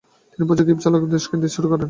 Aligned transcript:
তিনি 0.29 0.43
প্রচুর 0.47 0.65
কিপচাক 0.67 1.03
দাস 1.11 1.23
কিনতে 1.29 1.47
শুরু 1.55 1.67
করেন। 1.67 1.79